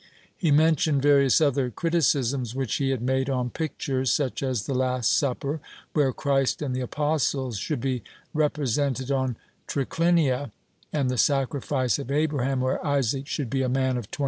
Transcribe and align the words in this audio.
He 0.35 0.49
mentioned 0.49 1.03
various 1.03 1.39
other 1.39 1.69
criticisms 1.69 2.55
which 2.55 2.77
he 2.77 2.89
had 2.89 3.03
made 3.03 3.29
on 3.29 3.51
pictures, 3.51 4.09
such 4.09 4.41
as 4.41 4.65
the 4.65 4.73
Last 4.73 5.15
Supper, 5.15 5.59
where 5.93 6.11
Christ 6.11 6.63
and 6.63 6.75
the 6.75 6.81
apostles 6.81 7.59
should 7.59 7.81
be 7.81 8.01
repre 8.35 8.63
sented 8.65 9.15
on 9.15 9.37
triclinia, 9.67 10.49
and 10.91 11.11
the 11.11 11.19
Sacrifice 11.19 11.99
of 11.99 12.09
Abraham 12.09 12.61
where 12.61 12.83
Isaac 12.83 13.27
should 13.27 13.51
be 13.51 13.61
a 13.61 13.69
man 13.69 13.95
of 13.95 14.09
25. 14.09 14.19